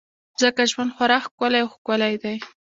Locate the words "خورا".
0.95-1.17